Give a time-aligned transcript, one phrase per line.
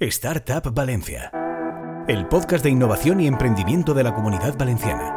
[0.00, 1.32] Startup Valencia,
[2.06, 5.12] el podcast de innovación y emprendimiento de la comunidad valenciana.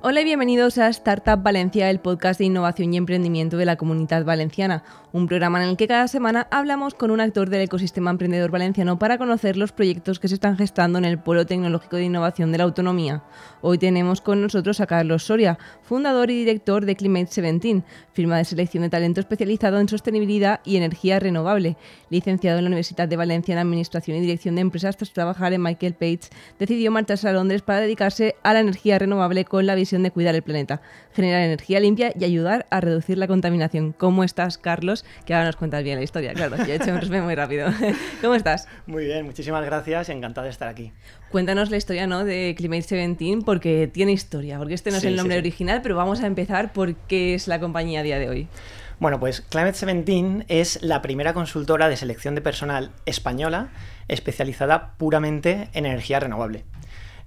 [0.00, 4.24] Hola y bienvenidos a Startup Valencia, el podcast de innovación y emprendimiento de la comunidad
[4.24, 4.82] valenciana,
[5.12, 8.98] un programa en el que cada semana hablamos con un actor del ecosistema emprendedor valenciano
[8.98, 12.58] para conocer los proyectos que se están gestando en el Polo Tecnológico de Innovación de
[12.58, 13.22] la Autonomía.
[13.60, 17.82] Hoy tenemos con nosotros a Carlos Soria, fundador y director de Climate 17,
[18.14, 21.76] firma de selección de talento especializado en sostenibilidad y energía renovable.
[22.08, 25.62] Licenciado en la Universidad de Valencia en Administración y Dirección de Empresas tras trabajar en
[25.62, 30.02] Michael Page, decidió marcharse a Londres para dedicarse a la energía renovable con la visión
[30.02, 30.80] de cuidar el planeta,
[31.14, 33.92] generar energía limpia y ayudar a reducir la contaminación.
[33.92, 35.04] ¿Cómo estás, Carlos?
[35.24, 36.56] Que ahora nos cuentas bien la historia, claro.
[36.56, 37.68] Yo he hecho un resumen muy rápido.
[38.20, 38.68] ¿Cómo estás?
[38.86, 40.92] Muy bien, muchísimas gracias, encantado de estar aquí.
[41.30, 42.24] Cuéntanos la historia ¿no?
[42.24, 46.20] de Climate 17 porque tiene historia, porque este no es el nombre original, pero vamos
[46.20, 48.48] a empezar por qué es la compañía a día de hoy.
[49.00, 53.70] Bueno, pues Climate 17 es la primera consultora de selección de personal española
[54.06, 56.64] especializada puramente en energía renovable.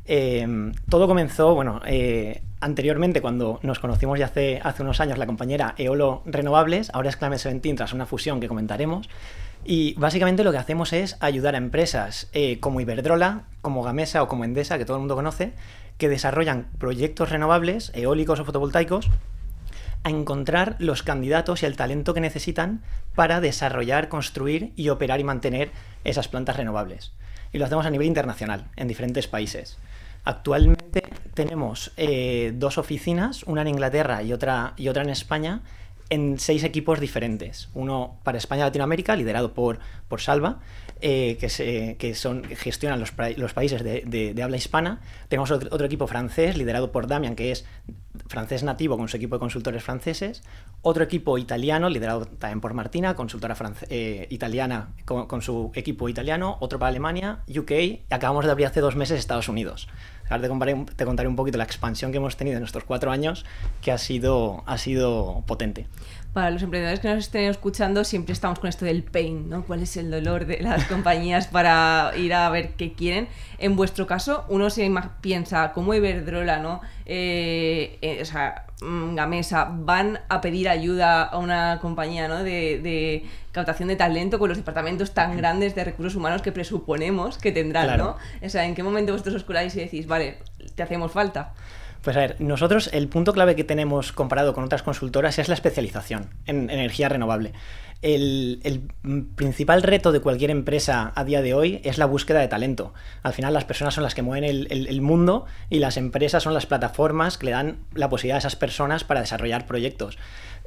[0.08, 5.74] Em, todo comenzó, bueno, eh, anteriormente cuando nos conocimos ya hace, unos años la compañera
[5.78, 9.10] Eolo Renovables, ahora es Climate 17 tras una fusión que comentaremos.
[9.68, 14.28] Y básicamente lo que hacemos es ayudar a empresas eh, como Iberdrola, como Gamesa o
[14.28, 15.54] como Endesa, que todo el mundo conoce,
[15.98, 19.10] que desarrollan proyectos renovables, eólicos o fotovoltaicos,
[20.04, 22.84] a encontrar los candidatos y el talento que necesitan
[23.16, 25.72] para desarrollar, construir y operar y mantener
[26.04, 27.14] esas plantas renovables.
[27.52, 29.80] Y lo hacemos a nivel internacional, en diferentes países.
[30.26, 31.04] Actualmente
[31.36, 35.62] tenemos eh, dos oficinas, una en Inglaterra y otra, y otra en España,
[36.10, 37.70] en seis equipos diferentes.
[37.76, 40.60] Uno para España y Latinoamérica, liderado por, por Salva,
[41.02, 45.00] eh, que, se, que, son, gestionan los, los países de, habla hispana.
[45.30, 47.66] Tenemos otro, equipo francés, liderado por Damian, que es
[48.28, 50.44] francés nativo con su equipo de consultores franceses.
[50.82, 53.56] Otro equipo italiano, liderado también por Martina, consultora
[53.90, 56.58] eh, italiana con, con, su equipo italiano.
[56.60, 57.72] Otro para Alemania, UK.
[57.72, 59.88] Y acabamos de abrir hace dos meses Estados Unidos.
[60.30, 63.46] Ahora te contaré, un poquito la expansión que hemos tenido en estos cuatro años,
[63.82, 65.88] que ha sido, ha sido potente.
[66.34, 69.66] Para los emprendedores que nos estén escuchando, siempre estamos con esto del pain, ¿no?
[69.66, 73.28] ¿Cuál es el dolor de las compañías para ir a ver qué quieren?
[73.58, 74.92] En vuestro caso, uno se
[75.22, 76.82] piensa, como Iberdrola, ¿no?
[77.06, 82.44] Eh, eh, o sea, Gamesa, van a pedir ayuda a una compañía, ¿no?
[82.44, 83.26] de
[83.56, 87.98] captación de talento con los departamentos tan grandes de recursos humanos que presuponemos que tendrán,
[87.98, 88.18] ¿no?
[88.44, 90.40] O sea, ¿en qué momento vosotros os curáis y decís, vale,
[90.76, 91.54] te hacemos falta?
[92.02, 95.56] Pues a ver, nosotros el punto clave que tenemos comparado con otras consultoras es la
[95.56, 97.54] especialización en energía renovable.
[98.02, 98.90] El,
[99.36, 102.94] principal reto de cualquier empresa a día de hoy es la búsqueda de talento.
[103.24, 106.66] Al final las personas son las que mueven el, mundo y las empresas son las
[106.66, 110.18] plataformas que le dan la posibilidad a esas personas para desarrollar proyectos.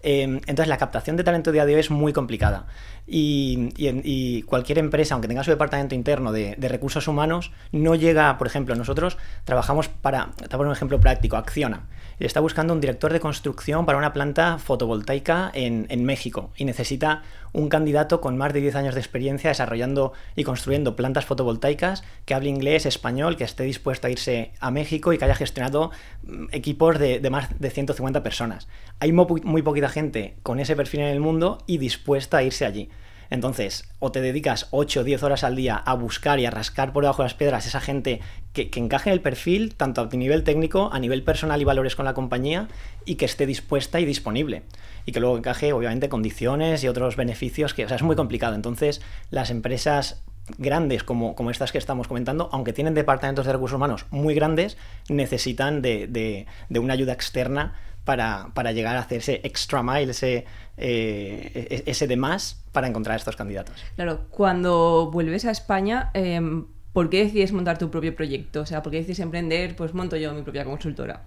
[0.03, 2.66] Em, entonces la captación de talento día de hoy es muy complicada
[3.06, 8.75] y, cualquier empresa, aunque tenga su departamento interno de, recursos humanos, no llega, por ejemplo,
[8.75, 11.87] nosotros trabajamos para, te un ejemplo práctico, Acciona.
[12.19, 17.22] Está buscando un director de construcción para una planta fotovoltaica en, en México y necesita
[17.53, 22.34] un candidato con más de 10 años de experiencia desarrollando y construyendo plantas fotovoltaicas, que
[22.34, 25.91] hable inglés, español, que esté dispuesto a irse a México y que haya gestionado
[26.25, 28.69] mm, equipos de, más de 150 personas.
[29.00, 32.66] Hay muy, muy poquita gente con ese perfil en el mundo y dispuesta a irse
[32.66, 32.88] allí.
[33.31, 36.93] Entonces, o te dedicas 8 o 10 horas al día a buscar y a rascar
[36.93, 38.21] por debajo de las piedras esa gente
[38.53, 42.06] que, encaje en el perfil, tanto a nivel técnico, a nivel personal y valores con
[42.06, 42.69] la compañía,
[43.04, 44.62] y que esté dispuesta y disponible.
[45.04, 48.55] Y que luego encaje, obviamente, condiciones y otros beneficios, que es muy complicado.
[48.55, 50.22] Entonces, las empresas
[50.56, 54.78] grandes como, como, estas que estamos comentando, aunque tienen departamentos de recursos humanos muy grandes,
[55.10, 57.75] necesitan de, de una ayuda externa
[58.08, 60.46] para, llegar a hacer ese extra mile, ese,
[60.78, 63.84] eh, ese de más para encontrar a estos candidatos.
[63.96, 66.64] Claro, cuando vuelves a España, em,
[66.94, 68.62] ¿por qué decides montar tu propio proyecto?
[68.62, 69.76] O sea, ¿por qué decides emprender?
[69.76, 71.20] Pues monto yo mi propia consultora.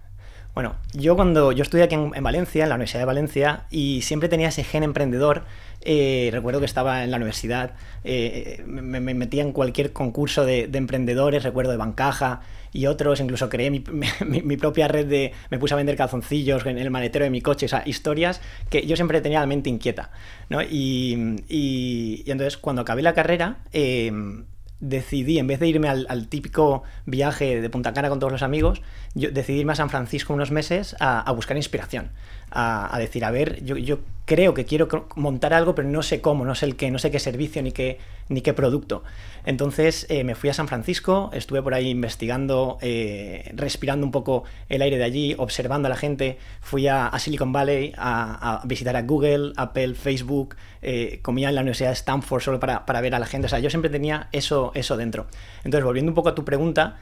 [0.56, 4.28] Bueno, yo cuando yo estudié aquí en, Valencia, en la Universidad de Valencia, y siempre
[4.28, 5.44] tenía ese gen emprendedor.
[5.82, 10.78] Eh, recuerdo que estaba en la universidad, eh, me, metía en cualquier concurso de, de
[10.80, 12.42] emprendedores, recuerdo de Bancaja,
[12.74, 16.90] y otros, incluso creé mi, propia red de, me puse a vender calzoncillos en el
[16.90, 20.12] maletero de mi coche, o sea, historias que yo siempre tenía la mente inquieta,
[20.50, 20.62] ¿no?
[20.62, 24.46] Y, y, entonces cuando acabé la carrera, em,
[24.80, 28.82] decidí, en vez de irme al, típico viaje de Punta Cana con todos los amigos,
[29.14, 32.12] yo decidí irme a San Francisco unos meses a, buscar inspiración,
[32.50, 34.00] a, decir, a ver, yo, yo
[34.32, 34.88] creo que quiero
[35.18, 37.74] montar algo, pero no sé cómo, no sé el qué, no sé qué servicio ni
[37.74, 37.98] qué,
[38.30, 39.04] ni qué producto.
[39.44, 44.46] Entonces eh, me fui a San Francisco, estuve por ahí investigando, eh, respirando un poco
[44.70, 46.38] el aire de allí, observando a la gente.
[46.62, 50.56] Fui a, Silicon Valley a, visitar a Google, Apple, Facebook.
[50.82, 53.48] Eh, comía en la Universidad de Stanford solo para, para, ver a la gente.
[53.48, 55.28] O sea, yo siempre tenía eso, eso dentro.
[55.66, 57.00] Entonces, volviendo un poco a tu pregunta,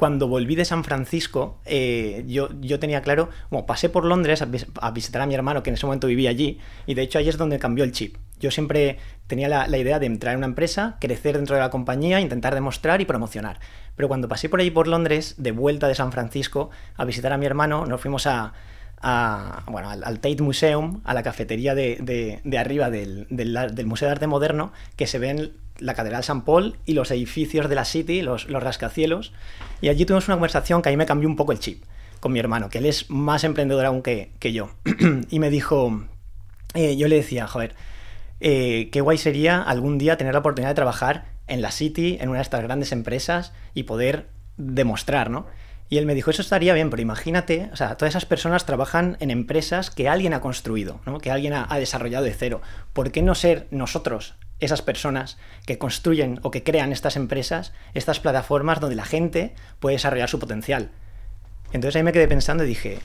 [0.00, 4.90] cuando volví de San Francisco, eh, yo, yo, tenía claro, bueno, pasé por Londres a,
[4.90, 7.36] visitar a mi hermano, que en ese momento vivía allí, y de hecho ahí es
[7.36, 8.16] donde cambió el chip.
[8.40, 12.18] Yo siempre tenía la, idea de entrar en una empresa, crecer dentro de la compañía,
[12.18, 13.60] intentar demostrar y promocionar.
[13.94, 17.36] Pero cuando pasé por allí por Londres, de vuelta de San Francisco, a visitar a
[17.36, 18.54] mi hermano, nos fuimos a,
[19.02, 24.72] bueno, al, Tate Museum, a la cafetería de, arriba del, del, Museo de Arte Moderno,
[24.96, 28.62] que se ven la Catedral San Paul y los edificios de la City, los, los
[28.62, 29.32] rascacielos.
[29.80, 31.82] Y allí tuvimos una conversación que ahí me cambió un poco el chip
[32.20, 34.70] con mi hermano, que él es más emprendedor aún que, yo.
[35.30, 36.04] y me dijo,
[36.74, 37.74] eh, yo le decía, joder,
[38.40, 42.28] eh, qué guay sería algún día tener la oportunidad de trabajar en la City, en
[42.28, 45.46] una de estas grandes empresas y poder demostrar, ¿no?
[45.90, 49.16] Y él me dijo, eso estaría bien, pero imagínate, o sea, todas esas personas trabajan
[49.18, 51.18] en empresas que alguien ha construido, ¿no?
[51.18, 52.62] que alguien ha, desarrollado de cero.
[52.92, 58.20] ¿Por qué no ser nosotros esas personas que construyen o que crean estas empresas, estas
[58.20, 60.90] plataformas donde la gente puede desarrollar su potencial.
[61.72, 62.98] Entonces ahí me quedé pensando y dije,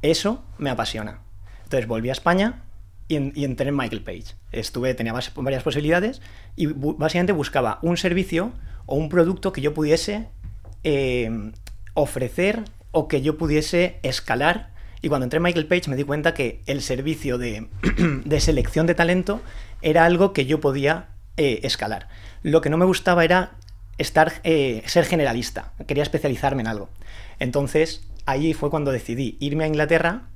[0.00, 1.20] eso me apasiona.
[1.64, 2.62] Entonces volví a España
[3.08, 4.36] y, entré en Michael Page.
[4.52, 6.22] Estuve, tenía varias posibilidades
[6.56, 8.52] y básicamente buscaba un servicio
[8.86, 10.28] o un producto que yo pudiese
[10.84, 11.52] eh,
[11.94, 14.70] ofrecer o que yo pudiese escalar.
[15.02, 17.68] Y cuando entré en Michael Page me di cuenta que el servicio de,
[18.24, 19.40] de selección de talento
[19.82, 22.08] era algo que yo podía eh, escalar.
[22.42, 23.52] Lo que no me gustaba era
[23.98, 26.90] estar, eh, ser generalista, quería especializarme en algo.
[27.38, 30.28] Entonces, ahí fue cuando decidí irme a Inglaterra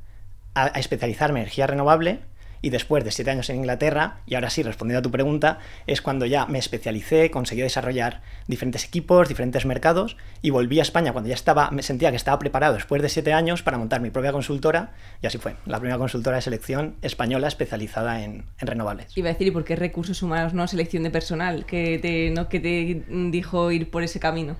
[0.54, 2.20] a, a especializarme en energía renovable
[2.64, 6.00] y después de siete años en Inglaterra, y ahora sí, respondiendo a tu pregunta, es
[6.00, 11.28] cuando ya me especialicé, conseguí desarrollar diferentes equipos, diferentes mercados, y volví a España cuando
[11.28, 14.32] ya estaba, me sentía que estaba preparado después de siete años para montar mi propia
[14.32, 19.14] consultora, y así fue, la primera consultora de selección española especializada en, renovables.
[19.14, 22.48] Iba a decir, ¿y por qué recursos humanos, no selección de personal, que te, ¿no?
[22.48, 24.56] que te dijo ir por ese camino?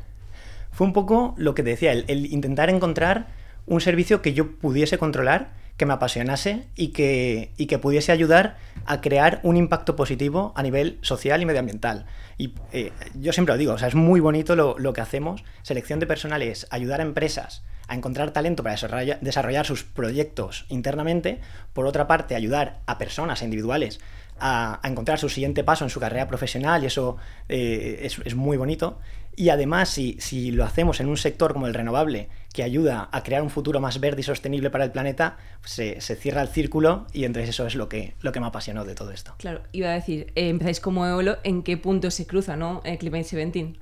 [0.73, 3.29] Fue un poco lo que te decía, el intentar encontrar
[3.65, 8.57] un servicio que yo pudiese controlar que me apasionase y que, y que pudiese ayudar
[8.87, 12.07] a crear un impacto positivo a nivel social y medioambiental.
[12.39, 15.45] Y eh, yo siempre lo digo, o sea, es muy bonito lo, lo, que hacemos.
[15.63, 18.77] Selección de personal es ayudar a empresas a encontrar talento para
[19.21, 21.41] desarrollar, sus proyectos internamente.
[21.73, 24.01] Por otra parte, ayudar a personas individuales
[24.41, 27.17] a, encontrar su siguiente paso en su carrera profesional y eso
[27.49, 28.99] eh, es, es, muy bonito.
[29.37, 33.23] Y además, si, si, lo hacemos en un sector como el renovable, que ayuda a
[33.25, 36.47] crear un futuro más verde y sostenible para el planeta, pues se, se, cierra el
[36.47, 39.35] círculo y entonces eso es lo que, lo que me apasionó de todo esto.
[39.39, 42.81] Claro, iba a decir, eh, empezáis como Eolo, ¿en qué punto se cruza ¿no?
[42.85, 43.75] el Climate 17?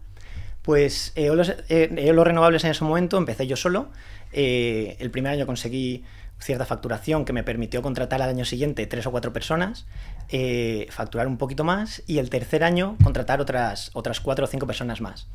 [0.63, 3.91] Pues Eolo, eh, Renovables en ese momento empecé yo solo.
[4.33, 6.03] Eh, el primer año conseguí
[6.43, 9.87] cierta facturación que me permitió contratar al año siguiente tres o cuatro personas,
[10.31, 14.67] eh, facturar un poquito más y el tercer año contratar otras, otras cuatro o cinco
[14.67, 15.27] personas más.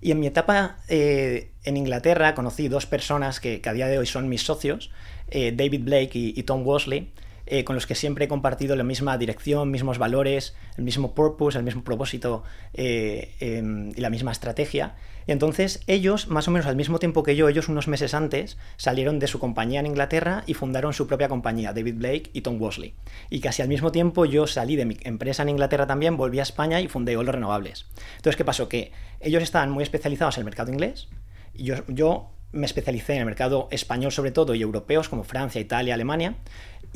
[0.00, 4.06] Y en mi etapa eh, en Inglaterra conocí dos personas que, a día de hoy
[4.06, 4.90] son mis socios,
[5.28, 7.10] eh, David Blake y, Tom Worsley,
[7.64, 11.64] con los que siempre he compartido la misma dirección, mismos valores, el mismo purpose, el
[11.64, 12.42] mismo propósito
[12.74, 14.94] em, y la misma estrategia.
[15.26, 18.56] Y entonces ellos, más o menos al mismo tiempo que yo, ellos unos meses antes,
[18.76, 22.60] salieron de su compañía en Inglaterra y fundaron su propia compañía, David Blake y Tom
[22.60, 22.94] Worsley.
[23.28, 26.44] Y casi al mismo tiempo yo salí de mi empresa en Inglaterra también, volví a
[26.44, 27.86] España y fundé Olo Renovables.
[28.16, 28.68] Entonces, ¿qué pasó?
[28.68, 31.08] Que ellos estaban muy especializados en el mercado inglés.
[31.54, 35.60] Y yo, yo me especialicé en el mercado español sobre todo y europeos como Francia,
[35.60, 36.36] Italia, Alemania.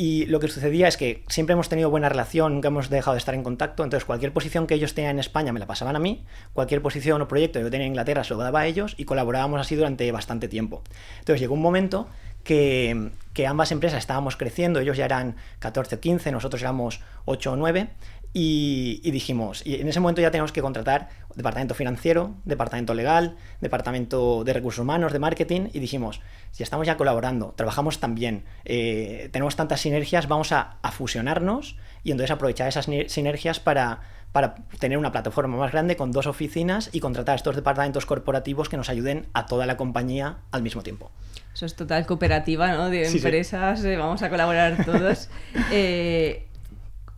[0.02, 3.19] Y lo que sucedía es que siempre hemos tenido buena relación, nunca hemos dejado de
[3.19, 5.99] estar en contacto, entonces cualquier posición que ellos tenían en España me la pasaban a
[5.99, 8.95] mí, cualquier posición o proyecto que yo tenía en Inglaterra se lo daba a ellos
[8.97, 10.83] y colaborábamos así durante bastante tiempo.
[11.19, 12.09] Entonces llegó un momento
[12.45, 17.52] que, que ambas empresas estábamos creciendo, ellos ya eran 14 o 15, nosotros éramos 8
[17.52, 17.90] o 9,
[18.33, 24.45] y, dijimos, y en ese momento ya tenemos que contratar departamento financiero, departamento legal, departamento
[24.45, 26.21] de recursos humanos, de marketing, y dijimos,
[26.53, 32.11] si estamos ya colaborando, trabajamos tan bien, eh, tenemos tantas sinergias, vamos a, fusionarnos y
[32.13, 34.01] entonces aprovechar esas sinergias para,
[34.33, 38.77] para tener una plataforma más grande con dos oficinas y contratar estos departamentos corporativos que
[38.77, 41.11] nos ayuden a toda la compañía al mismo tiempo.
[41.55, 42.91] Eso es total cooperativa, ¿no?
[42.91, 45.29] De empresas, eh, vamos a colaborar todos.
[45.73, 46.47] eh,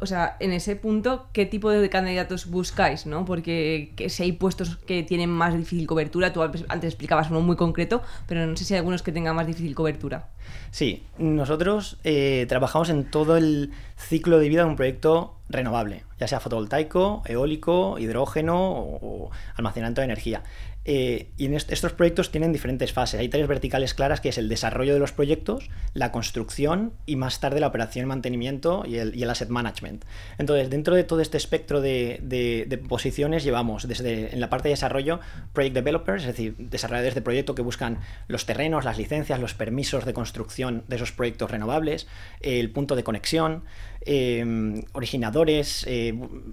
[0.02, 3.06] o sea, en ese punto, ¿qué tipo de candidatos buscáis?
[3.06, 3.24] ¿no?
[3.24, 8.02] Porque si hay puestos que tienen más difícil cobertura, tú antes explicabas uno muy concreto,
[8.26, 10.28] pero no sé si hay algunos que tengan más difícil cobertura.
[10.72, 16.26] Sí, nosotros eh, trabajamos en todo el ciclo de vida de un proyecto renovable, ya
[16.26, 20.42] sea fotovoltaico, eólico, hidrógeno o, o almacenamiento de energía.
[20.84, 23.20] Eh, y en estos proyectos tienen diferentes fases.
[23.20, 27.40] Hay tres verticales claras, que es el desarrollo de los proyectos, la construcción y más
[27.40, 30.04] tarde la operación y mantenimiento y el, asset management.
[30.38, 35.20] Entonces, dentro de todo este espectro de, posiciones llevamos desde en la parte de desarrollo
[35.52, 40.04] project developers, es decir, desarrolladores de proyecto que buscan los terrenos, las licencias, los permisos
[40.04, 42.08] de construcción de esos proyectos renovables,
[42.40, 43.64] el punto de conexión,
[44.06, 46.12] eh, originadores, eh,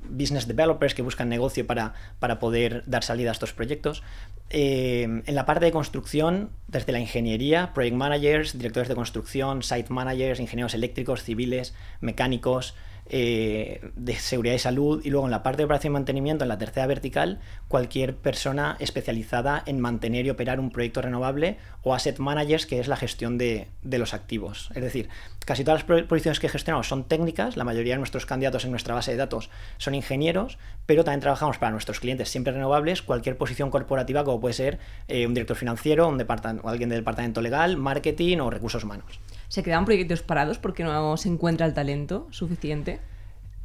[0.09, 4.03] business developers que buscan negocio para, para, poder dar salida a estos proyectos.
[4.49, 9.91] Eh, en la parte de construcción, desde la ingeniería, project managers, directores de construcción, site
[9.91, 12.75] managers, ingenieros eléctricos, civiles, mecánicos,
[13.11, 16.49] eh, de seguridad y salud y luego en la parte de operación y mantenimiento, en
[16.49, 22.19] la tercera vertical, cualquier persona especializada en mantener y operar un proyecto renovable o asset
[22.19, 24.69] managers, que es la gestión de, los activos.
[24.75, 25.09] Es decir,
[25.43, 28.93] casi todas las posiciones que gestionamos son técnicas, la mayoría de nuestros candidatos en nuestra
[28.93, 33.71] base de datos son ingenieros, pero también trabajamos para nuestros clientes siempre renovables, cualquier posición
[33.71, 38.37] corporativa como puede ser eh, un director financiero, un o alguien del departamento legal, marketing
[38.37, 43.01] o recursos humanos se quedan proyectos parados porque no se encuentra el talento suficiente.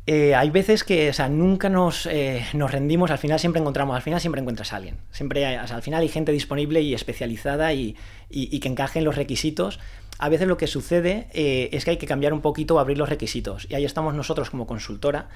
[0.06, 4.20] Eh, hay veces que, nunca nos, eh, nos, rendimos, al final siempre encontramos, al final
[4.20, 4.98] siempre encuentras a alguien.
[5.10, 7.96] Siempre al final hay gente disponible y especializada y,
[8.28, 9.78] que encaje en los requisitos.
[10.18, 12.98] A veces lo que sucede eh, es que hay que cambiar un poquito o abrir
[12.98, 13.66] los requisitos.
[13.70, 15.28] Y ahí estamos nosotros como consultora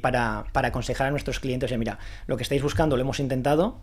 [0.00, 3.82] para, para, aconsejar a nuestros clientes, mira, lo que estáis buscando lo hemos intentado,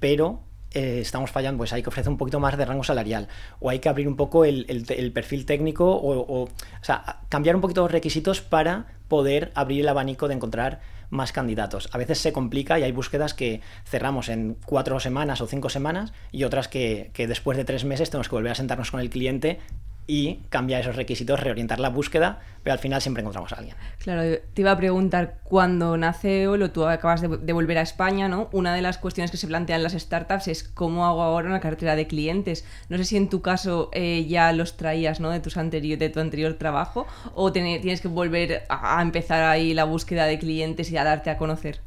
[0.00, 3.28] pero eh, estamos fallando, pues hay que ofrecer un poquito más de rango salarial
[3.60, 4.64] o hay que abrir un poco el,
[5.12, 6.48] perfil técnico o, o,
[6.80, 11.90] sea, cambiar un poquito los requisitos para poder abrir el abanico de encontrar más candidatos.
[11.92, 16.12] A veces se complica y hay búsquedas que cerramos en cuatro semanas o cinco semanas
[16.32, 19.10] y otras que, que después de tres meses tenemos que volver a sentarnos con el
[19.10, 19.60] cliente
[20.06, 23.76] y cambiar esos requisitos, reorientar la búsqueda, pero al final siempre encontramos a alguien.
[23.98, 28.48] Claro, te iba a preguntar, cuando nace Olo, tú acabas de, volver a España, ¿no?
[28.52, 31.96] Una de las cuestiones que se plantean las startups es cómo hago ahora una cartera
[31.96, 32.64] de clientes.
[32.88, 35.30] No sé si en tu caso eh, ya los traías, ¿no?
[35.30, 39.84] De, tus anterior, de tu anterior trabajo, o tienes que volver a, empezar ahí la
[39.84, 41.80] búsqueda de clientes y a darte a conocer.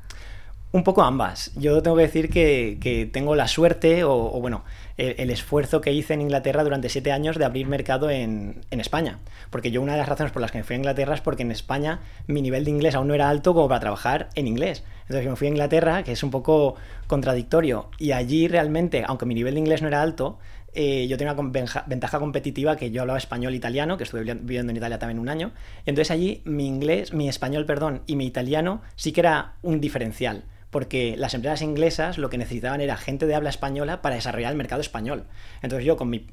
[0.76, 1.54] Un poco ambas.
[1.56, 4.66] Yo tengo que decir que, tengo la suerte, o bueno,
[4.98, 9.20] el, esfuerzo que hice en Inglaterra durante siete años de abrir mercado en, España.
[9.52, 11.44] Porque yo una de las razones por las que me fui a Inglaterra es porque
[11.44, 14.84] en España mi nivel de inglés aún no era alto como para trabajar en inglés.
[15.04, 16.76] Entonces me fui a Inglaterra, que es un poco
[17.08, 20.40] contradictorio, y allí realmente, aunque mi nivel de inglés no era alto,
[20.74, 21.52] eh, yo tenía una
[21.86, 25.30] ventaja competitiva que yo hablaba español e italiano, que estuve viviendo en Italia también un
[25.30, 25.54] año.
[25.86, 30.44] Entonces allí mi inglés, mi español, perdón, y mi italiano sí que era un diferencial
[30.76, 34.58] porque las empresas inglesas lo que necesitaban era gente de habla española para desarrollar el
[34.58, 35.24] mercado español.
[35.62, 36.28] Entonces yo con mi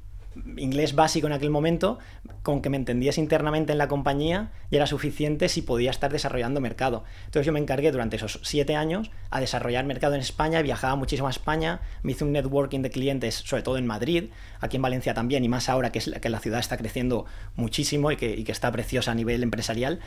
[0.57, 1.99] inglés básico en aquel momento,
[2.43, 6.61] con que me entendiese internamente en la compañía, ya era suficiente si podía estar desarrollando
[6.61, 7.05] mercado.
[7.27, 11.29] Entonces yo me encargué durante esos siete años a desarrollar mercado en España, viajaba muchísimo
[11.29, 15.15] a España, me hice un networking de clientes, sobre todo en Madrid, aquí en Valencia
[15.15, 18.43] también, y más ahora que, es la, que la ciudad está creciendo muchísimo y que,
[18.53, 20.01] está preciosa a nivel empresarial.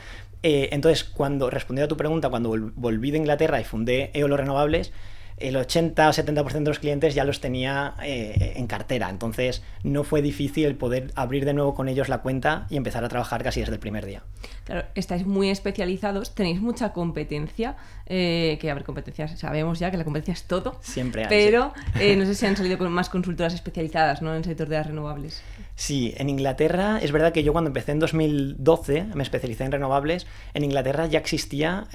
[0.44, 4.92] Eh, entonces, cuando respondiendo a tu pregunta, cuando volví de Inglaterra y fundé Eolo Renovables,
[5.36, 9.10] el 80 o 70% de los clientes ya los tenía eh, en cartera.
[9.10, 13.08] Entonces no fue difícil poder abrir de nuevo con ellos la cuenta y empezar a
[13.08, 14.22] trabajar casi desde el primer día.
[14.64, 19.96] Claro, estáis muy especializados, tenéis mucha competencia, eh, que a ver, competencias, sabemos ya que
[19.96, 20.78] la competencia es todo.
[20.80, 21.28] Siempre hay.
[21.28, 24.30] Pero eh, no sé si han salido con más consultoras especializadas ¿no?
[24.30, 25.42] en el sector de las renovables.
[25.74, 30.26] Sí, en Inglaterra es verdad que yo cuando empecé en 2012, me especialicé en renovables,
[30.54, 31.86] en Inglaterra ya existía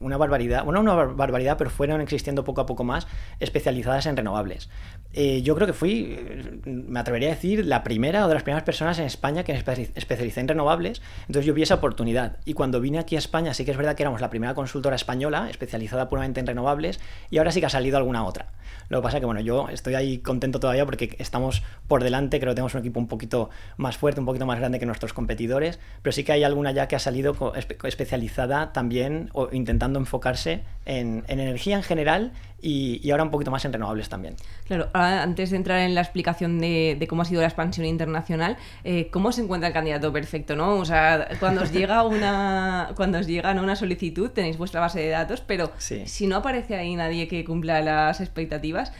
[0.00, 3.06] una barbaridad, bueno, una barbaridad, pero fueron existiendo poco a poco más
[3.40, 4.70] especializadas en renovables.
[5.16, 6.18] Eh, yo creo que fui,
[6.64, 9.58] me atrevería a decir, la primera o de las primeras personas en España que me
[9.58, 11.02] especialicé en renovables.
[11.20, 12.38] Entonces yo vi esa oportunidad.
[12.44, 14.96] Y cuando vine aquí a España, sí que es verdad que éramos la primera consultora
[14.96, 17.00] española especializada puramente en renovables.
[17.30, 18.52] Y ahora sí que ha salido alguna otra.
[18.88, 22.38] Lo que pasa que, bueno, yo estoy ahí contento todavía porque estamos por delante.
[22.38, 25.12] Creo que tenemos un equipo un poquito más fuerte, un poquito más grande que nuestros
[25.12, 25.78] competidores.
[26.02, 27.54] Pero sí que hay alguna ya que ha salido
[27.84, 32.32] especializada también o intentando enfocarse en, en energía en general
[32.64, 34.36] y, ahora un poquito más en renovables también.
[34.66, 39.08] Claro, antes de entrar en la explicación de, cómo ha sido la expansión internacional, eh,
[39.10, 40.56] ¿cómo se encuentra el candidato perfecto?
[40.56, 40.76] ¿no?
[40.76, 45.10] O sea, cuando os llega una, cuando os llega una solicitud, tenéis vuestra base de
[45.10, 48.92] datos, pero si no aparece ahí nadie que cumpla las expectativas,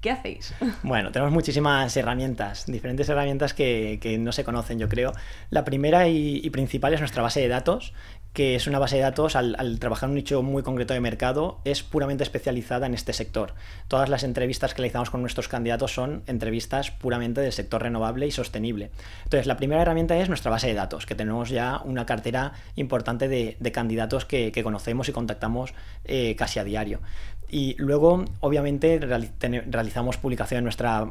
[0.00, 0.54] ¿qué hacéis?
[0.82, 5.12] Bueno, tenemos muchísimas herramientas, diferentes herramientas que, no se conocen, yo creo.
[5.50, 7.92] La primera y, principal es nuestra base de datos,
[8.32, 11.60] que es una base de datos, al, trabajar en un nicho muy concreto de mercado,
[11.64, 13.54] es puramente especializada en este sector.
[13.88, 18.30] Todas las entrevistas que realizamos con nuestros candidatos son entrevistas puramente del sector renovable y
[18.30, 18.90] sostenible.
[19.24, 23.28] Entonces, la primera herramienta es nuestra base de datos, que tenemos ya una cartera importante
[23.28, 25.72] de, candidatos que, conocemos y contactamos
[26.04, 27.00] eh, casi a diario.
[27.50, 31.10] Y luego, obviamente, realizamos publicación en nuestra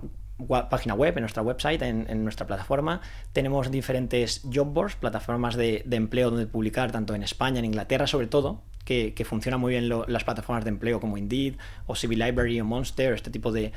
[0.69, 3.01] página web, en nuestra website, en, nuestra plataforma.
[3.33, 8.27] Tenemos diferentes job boards, plataformas de, empleo donde publicar, tanto en España, en Inglaterra sobre
[8.27, 11.55] todo, que, que funcionan muy bien las plataformas de empleo como Indeed
[11.87, 13.71] o Civil Library o Monster, este tipo de,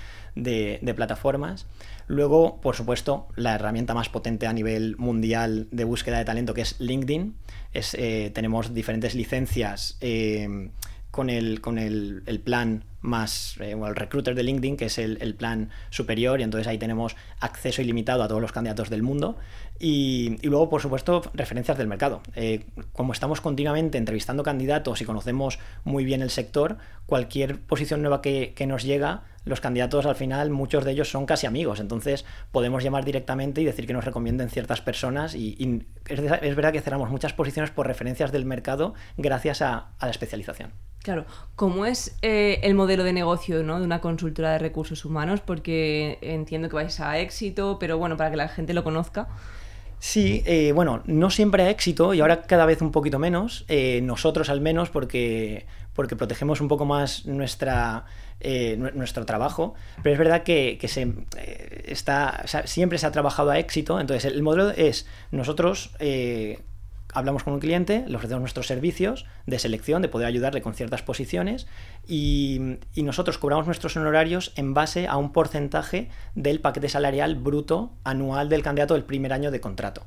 [0.95, 1.67] plataformas.
[2.09, 6.62] Luego, por supuesto, la herramienta más potente a nivel mundial de búsqueda de talento que
[6.62, 7.37] es LinkedIn.
[7.73, 9.97] Es, eh, tenemos diferentes licencias.
[10.00, 10.71] Eh,
[11.11, 15.71] con el, con el, plan más, eh, el recruiter de LinkedIn, que es el, plan
[15.90, 19.37] superior, y entonces ahí tenemos acceso ilimitado a todos los candidatos del mundo.
[19.79, 22.21] Y, luego, por supuesto, referencias del mercado.
[22.37, 26.76] Eh, como estamos continuamente entrevistando candidatos y conocemos muy bien el sector,
[27.07, 31.47] cualquier posición nueva que, nos llega, los candidatos al final, muchos de ellos son casi
[31.47, 36.73] amigos, entonces podemos llamar directamente y decir que nos recomienden ciertas personas y, es, verdad
[36.73, 40.73] que cerramos muchas posiciones por referencias del mercado gracias a la especialización.
[41.02, 41.25] Claro,
[41.57, 43.78] ¿cómo es eh, el modelo de negocio ¿no?
[43.78, 45.40] de una consultora de recursos humanos?
[45.40, 49.26] Porque entiendo que vais a éxito, pero bueno, para que la gente lo conozca.
[49.99, 54.00] Sí, eh, bueno, no siempre a éxito y ahora cada vez un poquito menos, eh,
[54.02, 58.04] nosotros al menos porque, porque protegemos un poco más nuestra,
[58.95, 61.12] nuestro trabajo, pero es verdad que, se,
[61.85, 65.90] está, siempre se ha trabajado a éxito, entonces el modelo es nosotros
[67.14, 71.02] hablamos con un cliente, le ofrecemos nuestros servicios de selección, de poder ayudarle con ciertas
[71.02, 71.67] posiciones
[72.07, 78.49] y, nosotros cobramos nuestros honorarios en base a un porcentaje del paquete salarial bruto anual
[78.49, 80.05] del candidato del primer año de contrato.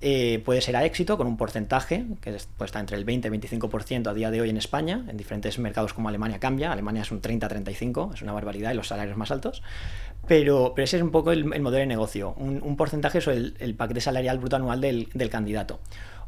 [0.00, 3.30] Eh, puede ser a éxito con un porcentaje que puede estar entre el 20 y
[3.30, 5.04] 25% a día de hoy en España.
[5.08, 6.72] En diferentes mercados como Alemania cambia.
[6.72, 9.62] Alemania es un 30-35, es una barbaridad y los salarios más altos.
[10.26, 12.34] Pero, ese es un poco el, modelo de negocio.
[12.36, 15.80] Un, porcentaje sobre el, paquete salarial bruto anual del candidato.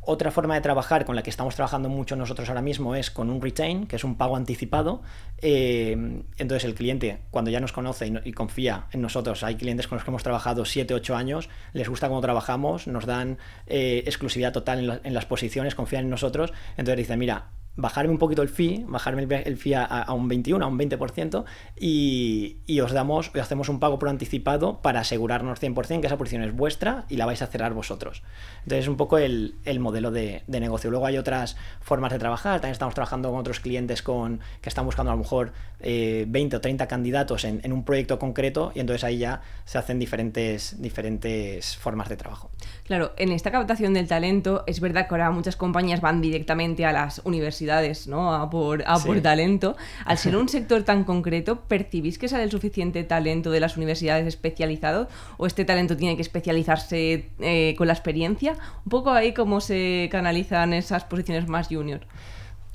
[0.07, 3.31] Otra forma de trabajar con la que estamos trabajando mucho nosotros ahora mismo es con
[3.31, 5.03] un retain, que es un pago anticipado.
[5.39, 5.93] Eh,
[6.37, 10.05] entonces el cliente, cuando ya nos conoce y, confía en nosotros, hay clientes con los
[10.05, 15.01] que hemos trabajado 7, 8 años, les gusta cómo trabajamos, nos dan eh, exclusividad total
[15.03, 19.23] en, las posiciones, confían en nosotros, entonces dicen, mira, bajarme un poquito el fee, bajarme
[19.45, 21.45] el, fee a, un 21, a un 20%
[21.79, 26.43] y, y os damos, hacemos un pago por anticipado para asegurarnos 100% que esa posición
[26.43, 28.23] es vuestra y la vais a cerrar vosotros.
[28.63, 30.91] Entonces es un poco el, modelo de, negocio.
[30.91, 34.85] Luego hay otras formas de trabajar, también estamos trabajando con otros clientes con, que están
[34.85, 39.03] buscando a lo mejor 20 eh, o 30 candidatos en, un proyecto concreto y entonces
[39.03, 42.51] ahí ya se hacen diferentes, diferentes formas de trabajo.
[42.85, 46.93] Claro, en esta captación del talento es verdad que ahora muchas compañías van directamente a
[46.93, 47.64] las universidades
[48.07, 48.35] ¿no?
[48.35, 49.77] a, por, por talento.
[50.05, 54.27] Al ser un sector tan concreto, ¿percibís que sale el suficiente talento de las universidades
[54.27, 58.53] especializados o este talento tiene que especializarse eh, con la experiencia?
[58.85, 62.01] Un poco ahí cómo se canalizan esas posiciones más junior.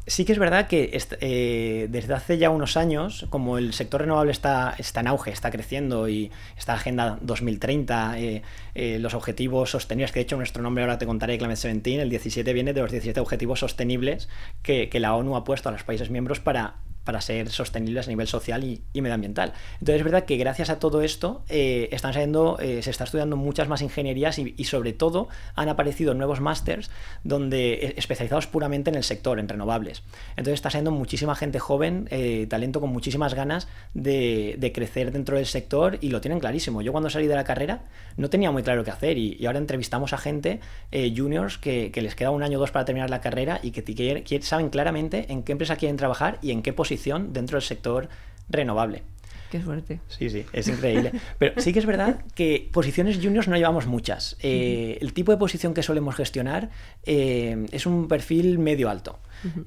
[0.10, 4.32] Sí que es verdad que eh, desde hace ya unos años, como el sector renovable
[4.32, 8.42] está, está en auge, está creciendo y esta Agenda 2030, eh,
[8.74, 12.10] eh, los objetivos sostenibles, que de hecho nuestro nombre ahora te contaré, Climate 17, el
[12.10, 14.30] 17 viene de los 17 objetivos sostenibles
[14.64, 16.78] que, que la ONU ha puesto a los países miembros para
[17.10, 19.52] para ser sostenibles a nivel social y, medioambial.
[19.80, 23.36] Entonces es verdad que gracias a todo esto eh, están saliendo, eh, se está estudiando
[23.36, 26.92] muchas más ingenierías y, sobre todo han aparecido nuevos másters
[27.24, 30.04] donde eh, especializados puramente en el sector, en renovables.
[30.38, 32.08] Entonces está saliendo muchísima gente joven,
[32.48, 36.84] talento con muchísimas ganas de, crecer dentro del sector y lo tienen clarísimo.
[36.84, 37.86] Yo cuando salí de la carrera
[38.18, 40.60] no tenía muy claro qué hacer y, ahora entrevistamos a gente
[40.92, 44.70] juniors que, les queda un año o dos para terminar la carrera y que saben
[44.70, 46.99] claramente en qué empresa quieren trabajar y en qué posición
[47.34, 48.10] dentro del sector
[48.50, 49.04] renovable.
[49.50, 50.00] Qué suerte.
[50.08, 51.12] Sí, sí, es increíble.
[51.40, 54.38] Pero sí que es verdad que posiciones juniors no llevamos muchas.
[54.42, 56.70] Eh, el tipo de posición que solemos gestionar
[57.04, 59.20] eh, es un perfil medio alto.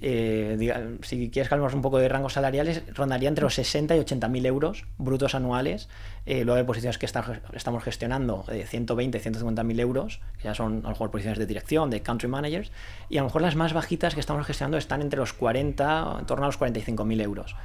[0.03, 4.29] Eh, si quieres que un poco de rangos salariales, rondaría entre los 60 y 80
[4.29, 5.88] mil euros brutos anuales.
[6.27, 10.83] luego hay posiciones que estamos gestionando de 120, 150 mil euros, que ya son a
[10.83, 12.71] lo mejor posiciones de dirección, de country managers.
[13.09, 16.27] Y a lo mejor las más bajitas que estamos gestionando están entre los 40, en
[16.27, 17.57] torno a los 45 mil euros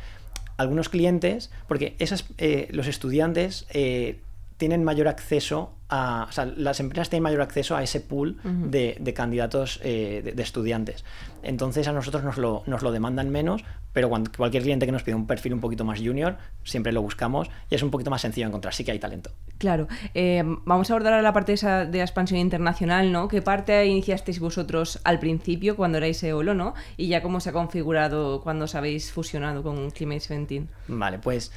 [0.57, 4.19] algunos clientes, porque esas, eh, los estudiantes eh,
[4.57, 8.97] tienen mayor acceso a, o sea, las empresas tienen mayor acceso a ese pool de,
[8.99, 11.05] de, candidatos eh, de, estudiantes.
[11.43, 15.03] Entonces a nosotros nos lo, nos lo demandan menos, pero cuando, cualquier cliente que nos
[15.03, 18.21] pide un perfil un poquito más junior, siempre lo buscamos y es un poquito más
[18.21, 19.31] sencillo encontrar, sí que hay talento.
[19.59, 23.27] Claro, eh, vamos a abordar ahora la parte esa, de la expansión internacional, ¿no?
[23.27, 26.73] ¿Qué parte iniciasteis vosotros al principio cuando erais EOLO, ¿no?
[26.97, 30.65] Y ya cómo se ha configurado cuando os habéis fusionado con Climate 17.
[30.89, 31.51] Vale, pues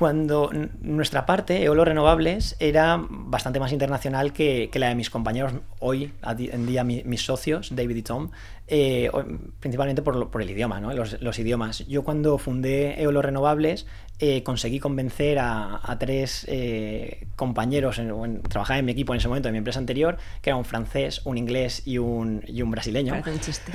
[0.00, 6.14] cuando nuestra parte, Eolo Renovables, era bastante más internacional que, la de mis compañeros hoy,
[6.24, 8.30] en día mis socios, David y Tom,
[8.72, 9.10] eh,
[9.58, 10.92] principalmente por, por, el idioma, ¿no?
[10.92, 11.84] los, los, idiomas.
[11.88, 13.84] Yo cuando fundé Eolo Renovables
[14.20, 19.48] eh, conseguí convencer a, tres eh, compañeros, en, trabajaban en mi equipo en ese momento,
[19.48, 23.12] en mi empresa anterior, que era un francés, un inglés y un, y un brasileño.
[23.12, 23.72] Parece un chiste.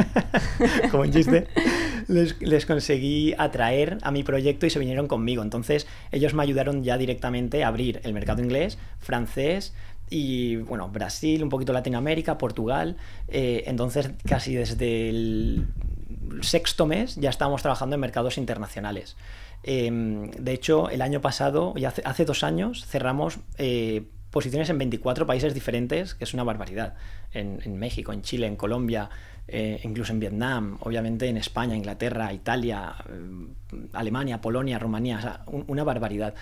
[0.92, 1.48] Como un chiste.
[2.08, 5.42] Les, les, conseguí atraer a mi proyecto y se vinieron conmigo.
[5.42, 9.74] Entonces ellos me ayudaron ya directamente a abrir el mercado inglés, francés,
[10.10, 12.98] y bueno, Brasil, un poquito Latinoamérica, Portugal.
[13.28, 15.68] Eh, entonces, casi desde el
[16.42, 19.16] sexto mes ya estábamos trabajando en mercados internacionales.
[19.64, 25.26] Em, de hecho, el año pasado, y hace, dos años, cerramos eh, posiciones en 24
[25.26, 26.96] países diferentes, que es una barbaridad.
[27.34, 29.10] En, México, en Chile, en Colombia,
[29.48, 36.36] eh, incluso en Vietnam, obviamente en España, Inglaterra, Italia, eh, Alemania, Polonia, Rumanía, una barbaridad.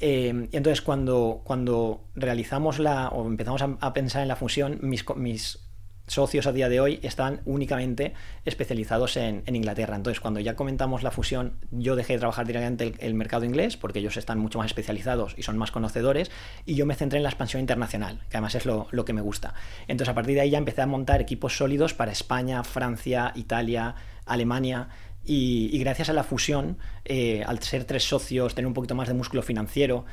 [0.00, 5.66] Y entonces cuando, cuando realizamos la, o empezamos a, pensar en la fusión, mis, mis
[6.06, 9.96] socios a día de hoy están únicamente especializados en, Inglaterra.
[9.96, 13.98] Entonces, cuando ya comentamos la fusión, yo dejé de trabajar directamente el, mercado inglés, porque
[14.00, 16.30] ellos están mucho más especializados y son más conocedores,
[16.64, 19.54] y yo me centré en la expansión internacional, que además es lo, que me gusta.
[19.88, 23.94] Entonces, a partir de ahí ya empecé a montar equipos sólidos para España, Francia, Italia,
[24.26, 24.88] Alemania.
[25.28, 29.14] Y, gracias a la fusión, eh, al ser tres socios, tener un poquito más de
[29.14, 30.04] músculo financiero,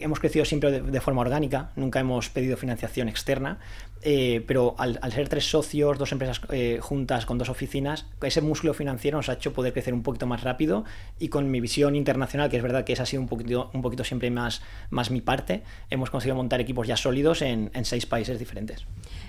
[0.00, 3.58] hemos crecido siempre de, forma orgánica, nunca hemos pedido financiación externa,
[4.02, 8.74] eh, pero al, ser tres socios, dos empresas eh, juntas con dos oficinas, ese músculo
[8.74, 10.84] financiero nos ha hecho poder crecer un poquito más rápido
[11.18, 13.82] y con mi visión internacional, que es verdad que esa ha sido un poquito, un
[13.82, 18.38] poquito siempre más, más mi parte, hemos conseguido montar equipos ya sólidos en, seis países
[18.38, 18.84] diferentes.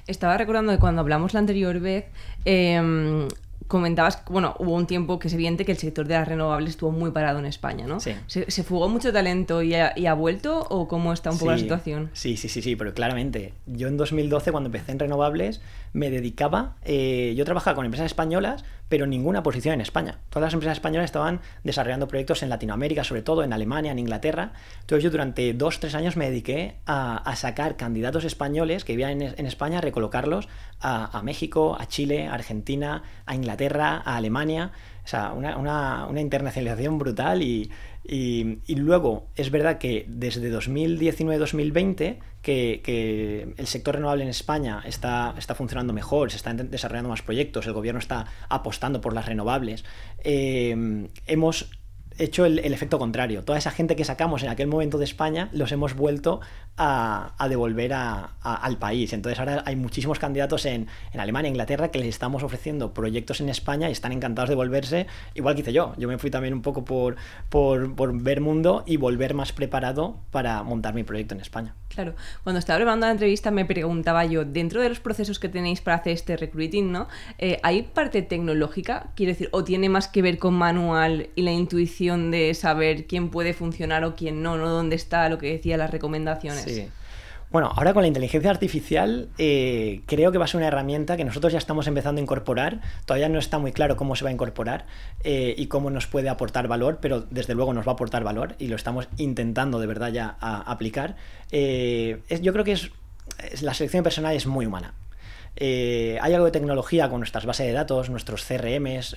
[0.07, 2.05] Estaba recordando que cuando hablamos la anterior vez,
[2.45, 3.27] em,
[3.67, 6.91] comentabas, bueno, hubo un tiempo que es evidente que el sector de las renovables estuvo
[6.91, 7.99] muy parado en España, ¿no?
[7.99, 8.13] Sí.
[8.27, 12.09] ¿Se, fugó mucho talento y ha, vuelto o cómo está un poco la situación?
[12.13, 13.53] Sí, sí, sí, sí, pero claramente.
[13.67, 15.61] Yo en 2012, cuando empecé en renovables,
[15.93, 20.17] me dedicaba, eh, yo trabajaba con empresas españolas, pero ninguna posición en España.
[20.29, 24.53] Todas las empresas españolas estaban desarrollando proyectos en Latinoamérica, sobre todo en Alemania, en Inglaterra.
[24.81, 29.45] Entonces yo durante dos, tres años me dediqué a, sacar candidatos españoles que vivían en,
[29.45, 30.49] España, recolocarlos
[30.81, 34.71] a, México, a Chile, a Argentina, a Inglaterra, a Alemania.
[35.03, 37.71] O sea, una, internacionalización brutal y,
[38.03, 45.55] y, luego es verdad que desde 2019-2020 que, el sector renovable en España está, está
[45.55, 49.83] funcionando mejor, se están desarrollando más proyectos, el gobierno está apostando por las renovables.
[50.23, 51.71] Eh, hemos
[52.19, 53.43] hecho el, efecto contrario.
[53.43, 56.41] Toda esa gente que sacamos en aquel momento de España los hemos vuelto
[56.77, 59.13] a, devolver al país.
[59.13, 63.49] Entonces ahora hay muchísimos candidatos en, en, Alemania, Inglaterra, que les estamos ofreciendo proyectos en
[63.49, 65.93] España y están encantados de volverse, igual que hice yo.
[65.97, 67.15] Yo me fui también un poco por,
[67.49, 71.75] por, por ver mundo y volver más preparado para montar mi proyecto en España.
[71.87, 75.81] Claro, cuando estaba preparando la entrevista me preguntaba yo, dentro de los procesos que tenéis
[75.81, 77.07] para hacer este recruiting, ¿no?
[77.39, 79.11] Eh, ¿Hay parte tecnológica?
[79.15, 83.29] Quiero decir, ¿o tiene más que ver con manual y la intuición de saber quién
[83.29, 86.63] puede funcionar o quién no, no dónde está lo que decía las recomendaciones?
[86.63, 86.87] Sí.
[87.51, 91.25] Bueno, ahora con la inteligencia artificial eh, creo que va a ser una herramienta que
[91.25, 92.79] nosotros ya estamos empezando a incorporar.
[93.05, 94.85] Todavía no está muy claro cómo se va a incorporar
[95.23, 98.55] eh, y cómo nos puede aportar valor, pero desde luego nos va a aportar valor
[98.59, 101.15] y lo estamos intentando de verdad ya aplicar.
[101.51, 102.91] Eh, yo creo que es,
[103.63, 104.93] la selección personal es muy humana.
[105.59, 109.15] hay algo de tecnología con nuestras bases de datos, nuestros CRMs,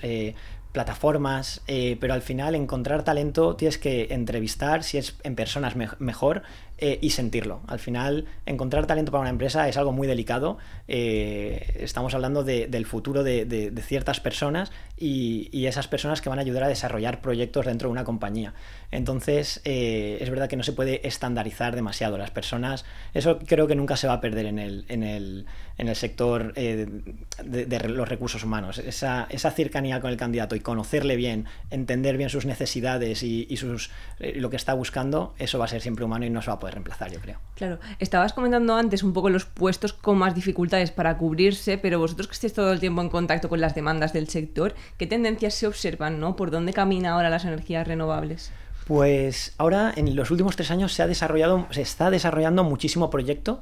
[0.73, 1.61] plataformas,
[2.01, 6.43] pero al final encontrar talento tienes que entrevistar, si es en personas mejor,
[6.79, 7.61] eh, y sentirlo.
[7.67, 10.57] Al final, encontrar talento para una empresa es algo muy delicado.
[10.87, 16.63] Eh, estamos hablando del futuro de, ciertas personas y, esas personas que van a ayudar
[16.63, 18.53] a desarrollar proyectos dentro de una compañía.
[18.89, 22.17] Entonces, eh, es verdad que no se puede estandarizar demasiado.
[22.17, 25.45] Las personas, eso creo que nunca se va a perder en el, en el,
[25.77, 28.79] en el sector de, los recursos humanos.
[28.79, 33.57] Esa, esa, cercanía con el candidato y conocerle bien, entender bien sus necesidades y, y
[33.57, 36.55] sus, lo que está buscando, eso va a ser siempre humano y no se va
[36.55, 37.39] a poder reemplazar, yo creo.
[37.55, 42.27] Claro, estabas comentando antes un poco los puestos con más dificultades para cubrirse, pero vosotros
[42.27, 45.67] que estéis todo el tiempo en contacto con las demandas del sector, ¿qué tendencias se
[45.67, 46.37] observan, ¿no?
[46.37, 48.53] ¿Por dónde camina ahora las energías renovables?
[48.87, 53.61] Pues ahora en los últimos tres años se ha desarrollado, se está desarrollando muchísimo proyecto.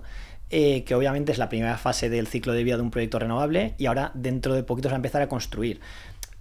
[0.53, 3.73] Eh, que obviamente es la primera fase del ciclo de vida de un proyecto renovable
[3.77, 5.79] y ahora dentro de poquito se va a empezar a construir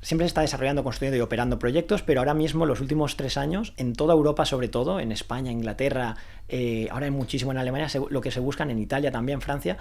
[0.02, 3.74] siempre se está desarrollando, construyendo y operando proyectos, pero ahora mismo, los últimos tres años,
[3.76, 6.16] en toda Europa sobre todo, en España, Inglaterra,
[6.48, 9.76] eh, ahora hay muchísimo en Alemania, lo que se buscan en Italia también, Francia,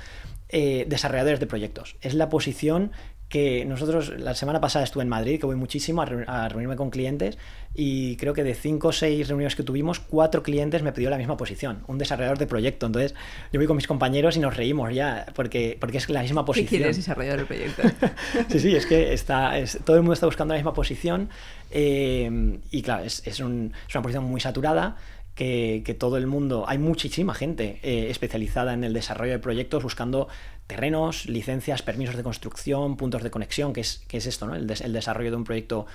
[0.49, 1.95] eh, desarrolladores de proyectos.
[2.01, 2.91] Es la posición
[3.30, 7.38] que nosotros la semana pasada estuve en Madrid, que voy muchísimo a, reunirme con clientes
[7.76, 11.18] y creo que de cinco o seis reuniones que tuvimos, cuatro clientes me pidió la
[11.18, 12.88] misma posición, un desarrollador de proyecto.
[12.88, 13.13] Entonces
[13.54, 16.70] yo voy con mis compañeros y nos reímos ya, porque, porque es la misma posición.
[16.70, 17.84] ¿Qué quieres desarrollador de proyecto?
[18.50, 19.54] sí, sí, es que está,
[19.86, 21.30] todo el mundo está buscando la misma posición
[21.70, 24.98] eh, y claro, es, es, un, es una posición muy saturada
[25.39, 30.28] que, todo el mundo, hay muchísima gente eh, especializada en el desarrollo de proyectos buscando
[30.69, 34.53] terrenos, licencias, permisos de construcción, puntos de conexión, que es, que es esto, ¿no?
[34.53, 35.88] el, desarrollo de un proyecto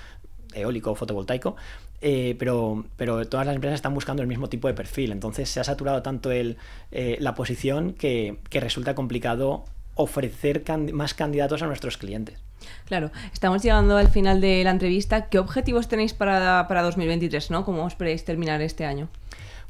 [0.53, 1.55] eólico o fotovoltaico,
[2.01, 5.13] eh, pero, pero todas las empresas están buscando el mismo tipo de perfil.
[5.13, 6.57] Entonces se ha saturado tanto el,
[6.91, 9.63] eh, la posición que, resulta complicado
[9.95, 10.61] ofrecer
[10.91, 12.37] más candidatos a nuestros clientes.
[12.83, 15.29] Claro, estamos llegando al final de la entrevista.
[15.29, 17.49] ¿Qué objetivos tenéis para, para 2023?
[17.49, 17.63] ¿no?
[17.63, 19.07] ¿Cómo os esperáis terminar este año?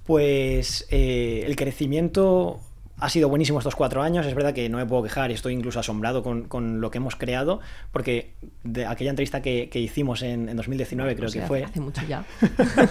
[0.07, 2.59] Pues eh, el crecimiento
[2.97, 4.25] ha sido buenísimo estos cuatro años.
[4.25, 7.15] Es verdad que no me puedo quejar y estoy incluso asombrado con, lo que hemos
[7.15, 7.59] creado,
[7.91, 11.63] porque de aquella entrevista que, hicimos en, 2019, creo que fue.
[11.63, 12.25] Hace mucho ya.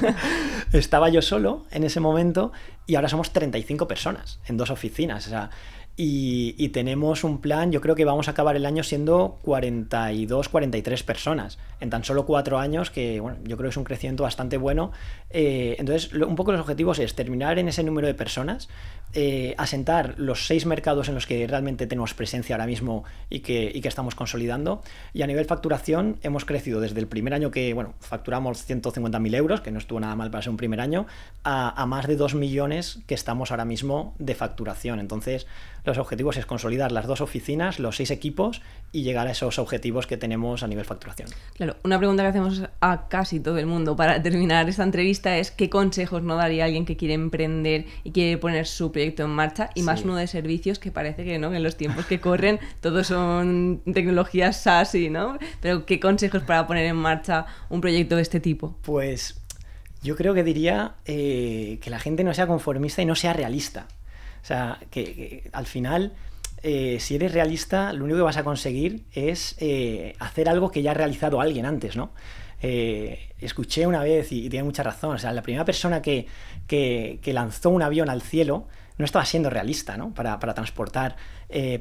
[0.73, 2.53] estaba yo solo en ese momento
[2.87, 5.27] y ahora somos 35 personas en dos oficinas.
[5.27, 5.51] O sea,
[5.97, 11.03] y, tenemos un plan, yo creo que vamos a acabar el año siendo 42, 43
[11.05, 14.57] personas en tan solo cuatro años, que bueno, yo creo que es un crecimiento bastante
[14.57, 14.91] bueno.
[15.31, 18.69] Eh, entonces, un poco los objetivos es terminar en ese número de personas,
[19.15, 23.71] eh, asentar los seis mercados en los que realmente tenemos presencia ahora mismo y que,
[23.73, 24.83] y que estamos consolidando.
[25.13, 29.61] Y a nivel facturación, hemos crecido desde el primer año que bueno, facturamos 150.000 euros,
[29.61, 31.07] que no estuvo nada mal para ser un primer año,
[31.45, 34.99] a, más de 2 millones que estamos ahora mismo de facturación.
[35.01, 35.47] Entonces,
[35.85, 40.07] los objetivos es consolidar las dos oficinas, los seis equipos y llegar a esos objetivos
[40.07, 41.29] que tenemos a nivel facturación.
[41.55, 45.51] Claro, una pregunta que hacemos a casi todo el mundo para terminar esta entrevista es
[45.51, 49.83] qué consejos no daría alguien que quiere emprender y quiere poner su en marcha y
[49.83, 53.83] más uno de servicios que parece que no, en los tiempos que corren todos son
[53.93, 58.41] tecnologías SaaS y no, pero qué consejos para poner en marcha un proyecto de este
[58.41, 58.77] tipo.
[58.83, 59.41] Pues
[60.03, 63.87] yo creo que diría eh, que la gente no sea conformista y no sea realista.
[64.43, 66.13] O sea, que, al final,
[66.63, 70.83] eh, si eres realista, lo único que vas a conseguir es eh, hacer algo que
[70.83, 72.13] ya ha realizado alguien antes, ¿no?
[72.67, 76.27] Eh, escuché una vez, y, tiene mucha razón, o sea, la primera persona que,
[77.27, 78.67] lanzó un avión al cielo
[78.99, 80.15] no estaba siendo realista, ¿no?
[80.15, 81.17] Para, transportar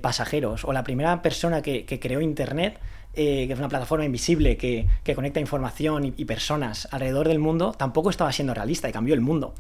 [0.02, 0.66] pasajeros.
[0.66, 2.80] O la primera persona que, creó Internet
[3.14, 8.32] que es una plataforma invisible que, conecta información y, personas alrededor del mundo, tampoco estaba
[8.32, 9.54] siendo realista y cambió el mundo.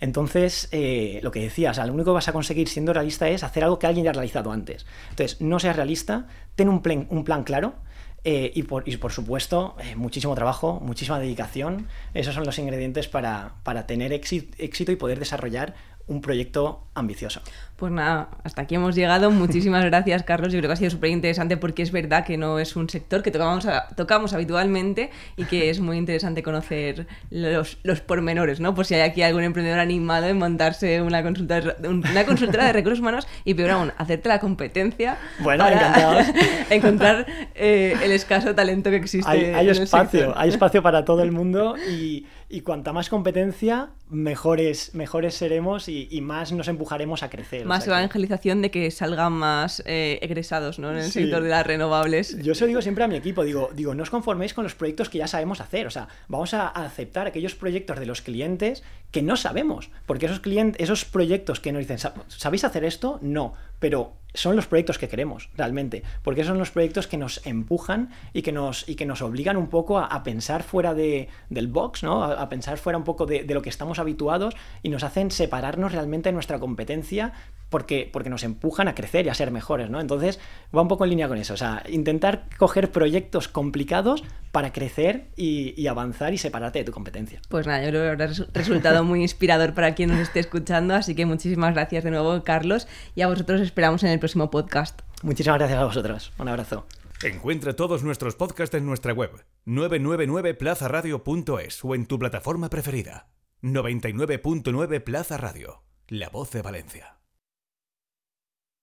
[0.00, 3.64] Entonces, eh, lo que decías, lo único que vas a conseguir siendo realista es hacer
[3.64, 4.86] algo que alguien ya ha realizado antes.
[5.10, 7.74] Entonces, no seas realista, ten un plan, un plan claro.
[8.24, 11.86] Eh, y, por, supuesto, eh, muchísimo trabajo, muchísima dedicación.
[12.14, 15.74] Esos son los ingredientes para tener éxito y poder desarrollar
[16.08, 17.40] un proyecto ambicioso.
[17.76, 19.30] Pues nada, hasta aquí hemos llegado.
[19.30, 20.52] Muchísimas gracias, Carlos.
[20.52, 23.22] Yo creo que ha sido súper interesante porque es verdad que no es un sector
[23.22, 28.74] que tocamos, tocamos habitualmente y que es muy interesante conocer los, los pormenores, ¿no?
[28.74, 32.98] Por si hay aquí algún emprendedor animado en montarse una consulta, una consultora de recursos
[32.98, 35.18] humanos y peor aún, hacerte la competencia.
[35.38, 36.26] Bueno, para
[36.70, 39.30] encontrar eh, el escaso talento que existe.
[39.30, 44.94] Hay, hay espacio, hay espacio para todo el mundo y y cuanta más competencia, mejores,
[44.94, 47.66] mejores seremos y, más nos empujaremos a crecer.
[47.66, 50.90] Más evangelización de que salgan más eh, egresados ¿no?
[50.90, 52.38] en el sector de las renovables.
[52.42, 54.74] Yo se lo digo siempre a mi equipo, digo, digo, no os conforméis con los
[54.74, 58.82] proyectos que ya sabemos hacer, o sea, vamos a aceptar aquellos proyectos de los clientes
[59.10, 63.18] que no sabemos, porque esos, clientes, esos proyectos que nos dicen, ¿sabéis hacer esto?
[63.22, 68.10] No, pero son los proyectos que queremos realmente, porque son los proyectos que nos empujan
[68.32, 72.04] y que nos, y que nos obligan un poco a, pensar fuera de, del box,
[72.04, 72.22] ¿no?
[72.22, 75.92] A, pensar fuera un poco de, de, lo que estamos habituados y nos hacen separarnos
[75.92, 77.32] realmente de nuestra competencia
[77.70, 80.00] porque, porque nos empujan a crecer y a ser mejores, ¿no?
[80.00, 80.40] Entonces
[80.74, 85.28] va un poco en línea con eso, o sea, intentar coger proyectos complicados para crecer
[85.36, 87.40] y, avanzar y separarte de tu competencia.
[87.48, 91.14] Pues nada, yo creo que habrá resultado muy inspirador para quien nos esté escuchando, así
[91.14, 95.00] que muchísimas gracias de nuevo, Carlos, y a vosotros esperamos en el próximo podcast.
[95.22, 96.32] Muchísimas gracias a vosotros.
[96.38, 96.86] Un abrazo.
[97.22, 99.32] Encuentra todos nuestros podcasts en nuestra web
[99.66, 103.28] 999plazaradio.es o en tu plataforma preferida.
[103.62, 107.17] 99.9 Plaza Radio, la voz de Valencia.